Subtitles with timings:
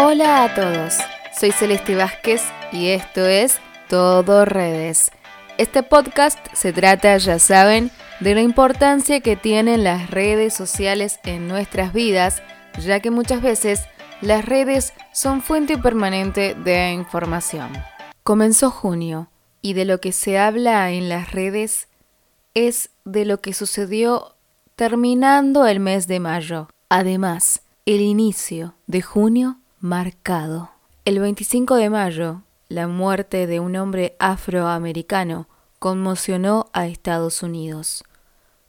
[0.00, 0.94] Hola a todos,
[1.36, 2.40] soy Celeste Vázquez
[2.70, 3.58] y esto es
[3.88, 5.10] Todo Redes.
[5.56, 7.90] Este podcast se trata, ya saben,
[8.20, 12.44] de la importancia que tienen las redes sociales en nuestras vidas,
[12.80, 13.86] ya que muchas veces
[14.20, 17.72] las redes son fuente permanente de información.
[18.22, 21.88] Comenzó junio y de lo que se habla en las redes
[22.54, 24.36] es de lo que sucedió
[24.76, 26.68] terminando el mes de mayo.
[26.88, 30.70] Además, el inicio de junio marcado.
[31.04, 38.04] El 25 de mayo, la muerte de un hombre afroamericano conmocionó a Estados Unidos.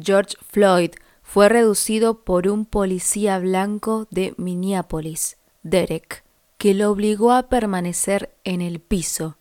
[0.00, 6.24] George Floyd fue reducido por un policía blanco de Minneapolis, Derek,
[6.58, 9.36] que lo obligó a permanecer en el piso,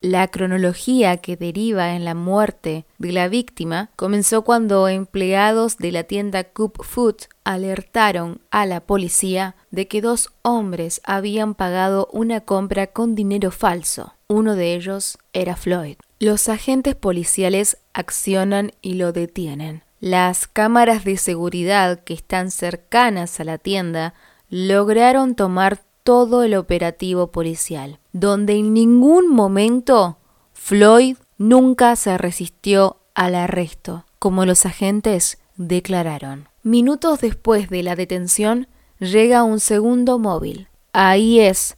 [0.02, 6.04] La cronología que deriva en la muerte de la víctima comenzó cuando empleados de la
[6.04, 12.88] tienda Coop Food alertaron a la policía de que dos hombres habían pagado una compra
[12.88, 14.12] con dinero falso.
[14.28, 15.96] Uno de ellos era Floyd.
[16.20, 19.82] Los agentes policiales accionan y lo detienen.
[20.00, 24.14] Las cámaras de seguridad que están cercanas a la tienda
[24.48, 30.18] lograron tomar todo el operativo policial, donde en ningún momento
[30.52, 36.48] Floyd nunca se resistió al arresto, como los agentes declararon.
[36.62, 38.68] Minutos después de la detención,
[39.00, 40.68] llega un segundo móvil.
[40.92, 41.76] Ahí es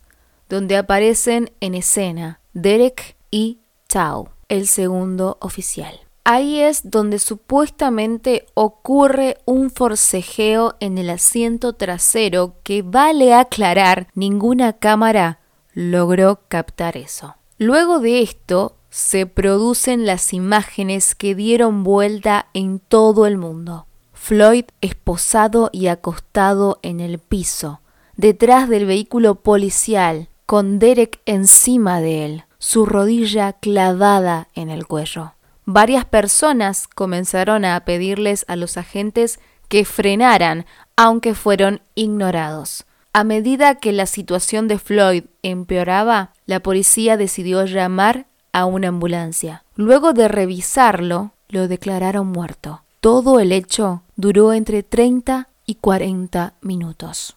[0.48, 6.00] donde aparecen en escena Derek y Tao, el segundo oficial.
[6.24, 14.74] Ahí es donde supuestamente ocurre un forcejeo en el asiento trasero que vale aclarar, ninguna
[14.74, 15.40] cámara
[15.72, 17.36] logró captar eso.
[17.56, 23.86] Luego de esto se producen las imágenes que dieron vuelta en todo el mundo.
[24.12, 27.80] Floyd esposado y acostado en el piso,
[28.16, 35.32] detrás del vehículo policial, con Derek encima de él, su rodilla clavada en el cuello
[35.72, 39.38] varias personas comenzaron a pedirles a los agentes
[39.68, 40.66] que frenaran,
[40.96, 42.84] aunque fueron ignorados.
[43.12, 49.64] A medida que la situación de Floyd empeoraba, la policía decidió llamar a una ambulancia.
[49.74, 52.82] Luego de revisarlo, lo declararon muerto.
[53.00, 57.36] Todo el hecho duró entre 30 y 40 minutos.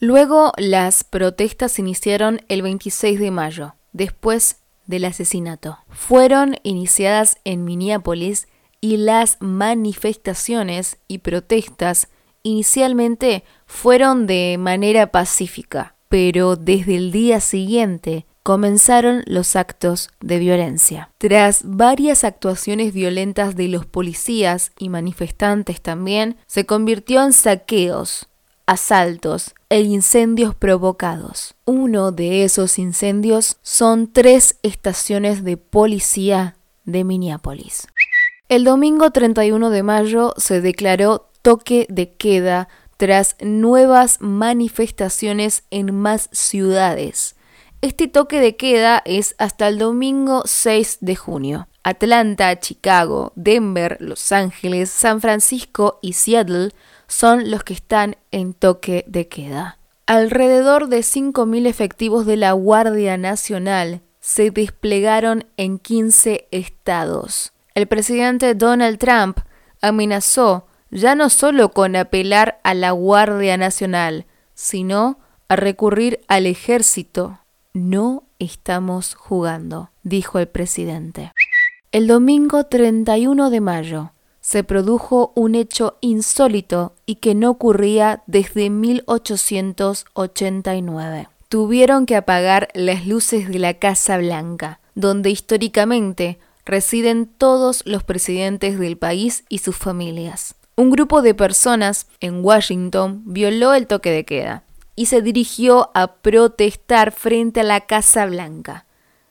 [0.00, 3.74] Luego las protestas iniciaron el 26 de mayo.
[3.92, 4.57] Después
[4.88, 5.78] del asesinato.
[5.88, 8.48] Fueron iniciadas en Minneapolis
[8.80, 12.08] y las manifestaciones y protestas
[12.42, 21.10] inicialmente fueron de manera pacífica, pero desde el día siguiente comenzaron los actos de violencia.
[21.18, 28.30] Tras varias actuaciones violentas de los policías y manifestantes también, se convirtió en saqueos,
[28.68, 31.54] asaltos e incendios provocados.
[31.64, 37.88] Uno de esos incendios son tres estaciones de policía de Minneapolis.
[38.50, 42.68] El domingo 31 de mayo se declaró toque de queda
[42.98, 47.36] tras nuevas manifestaciones en más ciudades.
[47.80, 51.68] Este toque de queda es hasta el domingo 6 de junio.
[51.84, 56.72] Atlanta, Chicago, Denver, Los Ángeles, San Francisco y Seattle
[57.08, 59.78] son los que están en toque de queda.
[60.06, 67.52] Alrededor de 5.000 efectivos de la Guardia Nacional se desplegaron en 15 estados.
[67.74, 69.38] El presidente Donald Trump
[69.80, 75.18] amenazó ya no solo con apelar a la Guardia Nacional, sino
[75.48, 77.40] a recurrir al ejército.
[77.74, 81.32] No estamos jugando, dijo el presidente.
[81.92, 84.12] El domingo 31 de mayo
[84.48, 91.28] se produjo un hecho insólito y que no ocurría desde 1889.
[91.50, 98.78] Tuvieron que apagar las luces de la Casa Blanca, donde históricamente residen todos los presidentes
[98.78, 100.54] del país y sus familias.
[100.76, 104.62] Un grupo de personas en Washington violó el toque de queda
[104.96, 108.86] y se dirigió a protestar frente a la Casa Blanca,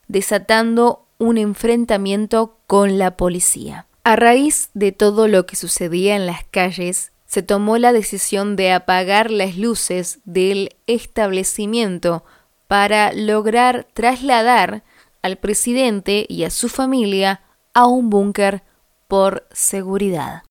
[0.08, 3.88] desatando un enfrentamiento con la policía.
[4.08, 8.72] A raíz de todo lo que sucedía en las calles, se tomó la decisión de
[8.72, 12.24] apagar las luces del establecimiento
[12.70, 14.86] para lograr trasladar
[15.22, 17.42] al presidente y a su familia
[17.74, 18.64] a un búnker
[19.10, 20.44] por seguridad.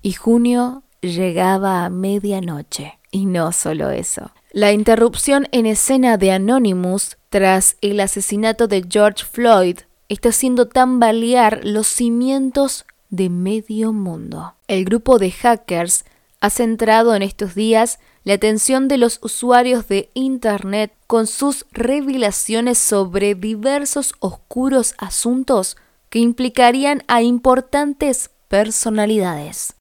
[0.00, 2.98] Y junio llegaba a medianoche.
[3.10, 4.30] Y no solo eso.
[4.52, 11.60] La interrupción en escena de Anonymous tras el asesinato de George Floyd está haciendo tambalear
[11.62, 14.54] los cimientos de medio mundo.
[14.66, 16.04] El grupo de hackers
[16.40, 22.78] ha centrado en estos días la atención de los usuarios de Internet con sus revelaciones
[22.78, 25.76] sobre diversos oscuros asuntos
[26.08, 29.74] que implicarían a importantes personalidades.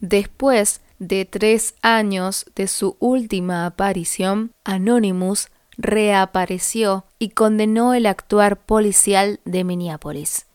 [0.00, 9.40] Después de tres años de su última aparición, Anonymous reapareció y condenó el actuar policial
[9.44, 10.47] de Minneapolis.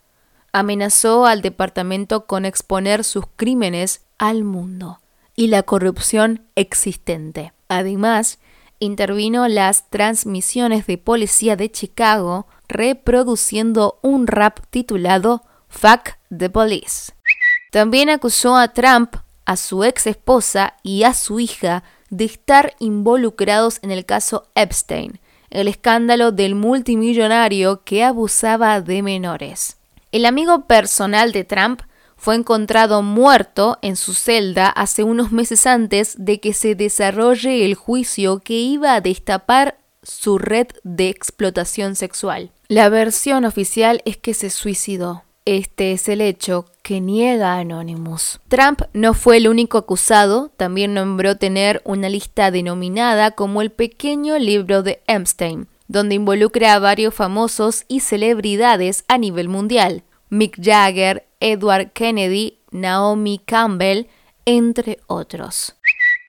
[0.56, 5.00] Amenazó al departamento con exponer sus crímenes al mundo
[5.36, 7.54] y la corrupción existente.
[7.70, 8.38] Además,
[8.78, 17.14] intervino las transmisiones de policía de Chicago reproduciendo un rap titulado Fuck the Police.
[17.72, 19.16] También acusó a Trump,
[19.46, 25.20] a su ex esposa y a su hija de estar involucrados en el caso Epstein,
[25.50, 29.78] el escándalo del multimillonario que abusaba de menores.
[30.14, 31.82] El amigo personal de Trump
[32.18, 37.74] fue encontrado muerto en su celda hace unos meses antes de que se desarrolle el
[37.74, 42.52] juicio que iba a destapar su red de explotación sexual.
[42.68, 45.24] La versión oficial es que se suicidó.
[45.46, 48.40] Este es el hecho que niega Anonymous.
[48.50, 54.38] Trump no fue el único acusado, también nombró tener una lista denominada como el pequeño
[54.38, 60.04] libro de Epstein, donde involucra a varios famosos y celebridades a nivel mundial.
[60.30, 64.08] Mick Jagger, Edward Kennedy, Naomi Campbell,
[64.46, 65.76] entre otros.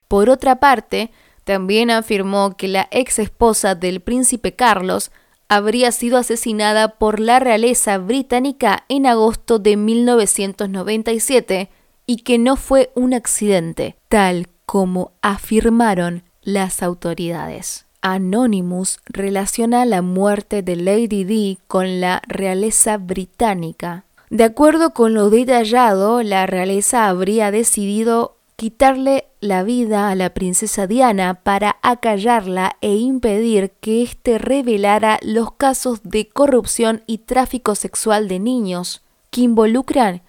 [0.07, 1.11] Por otra parte,
[1.43, 5.11] también afirmó que la ex esposa del príncipe Carlos
[5.47, 11.69] habría sido asesinada por la realeza británica en agosto de 1997
[12.07, 17.84] y que no fue un accidente, tal como afirmaron las autoridades.
[18.05, 25.29] Anonymous relaciona la muerte de Lady Di con la realeza británica de acuerdo con lo
[25.29, 32.95] detallado, la realeza habría decidido quitarle la vida a la princesa Diana para acallarla e
[32.95, 40.23] impedir que éste revelara los casos de corrupción y tráfico sexual de niños que involucran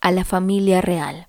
[0.00, 1.28] a la familia real.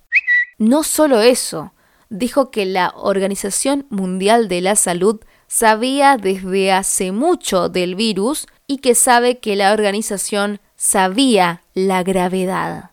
[0.58, 1.72] No solo eso,
[2.10, 8.78] dijo que la Organización Mundial de la Salud sabía desde hace mucho del virus y
[8.78, 12.92] que sabe que la organización sabía la gravedad.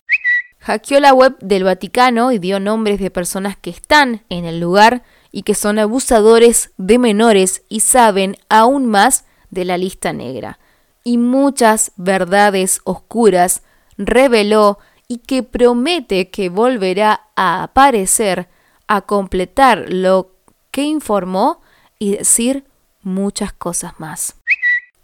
[0.59, 5.03] Hackeó la web del Vaticano y dio nombres de personas que están en el lugar
[5.31, 10.57] y que son abusadores de menores y saben aún más de la lista negra.
[11.03, 13.61] Y muchas verdades oscuras
[13.97, 18.47] reveló y que promete que volverá a aparecer
[18.87, 20.31] a completar lo
[20.71, 21.61] que informó
[21.99, 22.65] y decir
[23.01, 24.35] muchas cosas más.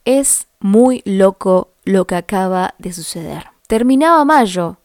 [0.05, 3.48] Es muy loco lo que acaba de suceder.
[3.67, 4.77] Terminaba mayo,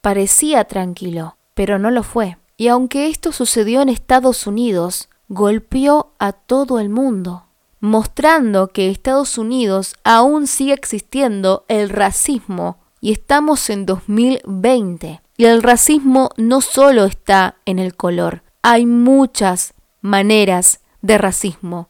[0.00, 2.36] parecía tranquilo, pero no lo fue.
[2.56, 7.44] Y aunque esto sucedió en Estados Unidos, golpeó a todo el mundo,
[7.80, 15.20] mostrando que Estados Unidos aún sigue existiendo el racismo y estamos en 2020.
[15.36, 21.88] Y el racismo no solo está en el color, hay muchas maneras de racismo.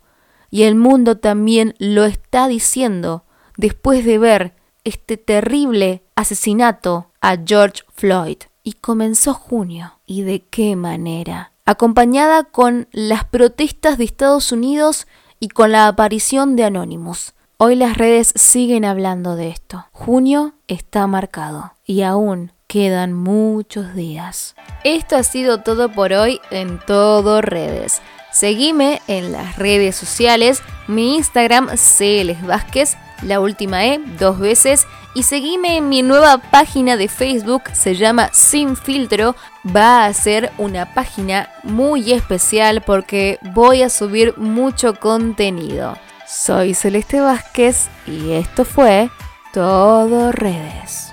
[0.50, 3.24] Y el mundo también lo está diciendo
[3.56, 8.38] después de ver este terrible asesinato a George Floyd.
[8.62, 10.00] Y comenzó junio.
[10.06, 11.52] ¿Y de qué manera?
[11.64, 15.06] Acompañada con las protestas de Estados Unidos
[15.38, 17.34] y con la aparición de Anonymous.
[17.56, 19.86] Hoy las redes siguen hablando de esto.
[19.92, 24.56] Junio está marcado y aún quedan muchos días.
[24.82, 28.02] Esto ha sido todo por hoy en todo redes.
[28.34, 35.22] Seguime en las redes sociales, mi Instagram CLS Vázquez la última E dos veces y
[35.22, 39.36] seguime en mi nueva página de Facebook, se llama Sin Filtro.
[39.64, 45.96] Va a ser una página muy especial porque voy a subir mucho contenido.
[46.26, 49.10] Soy Celeste Vázquez y esto fue
[49.52, 51.03] Todo Redes.